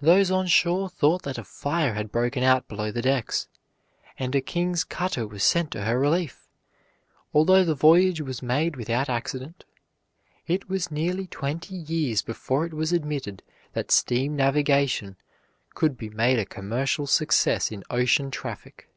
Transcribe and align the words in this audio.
Those 0.00 0.30
on 0.30 0.46
shore 0.46 0.88
thought 0.88 1.22
that 1.24 1.36
a 1.36 1.42
fire 1.42 1.94
had 1.94 2.12
broken 2.12 2.44
out 2.44 2.68
below 2.68 2.92
the 2.92 3.02
decks, 3.02 3.48
and 4.16 4.32
a 4.32 4.40
king's 4.40 4.84
cutter 4.84 5.26
was 5.26 5.42
sent 5.42 5.72
to 5.72 5.82
her 5.82 5.98
relief. 5.98 6.48
Although 7.32 7.64
the 7.64 7.74
voyage 7.74 8.20
was 8.20 8.40
made 8.40 8.76
without 8.76 9.08
accident, 9.08 9.64
it 10.46 10.68
was 10.70 10.92
nearly 10.92 11.26
twenty 11.26 11.74
years 11.74 12.22
before 12.22 12.64
it 12.64 12.72
was 12.74 12.92
admitted 12.92 13.42
that 13.72 13.90
steam 13.90 14.36
navigation 14.36 15.16
could 15.74 15.96
be 15.98 16.08
made 16.08 16.38
a 16.38 16.46
commercial 16.46 17.08
success 17.08 17.72
in 17.72 17.82
ocean 17.90 18.30
traffic. 18.30 18.88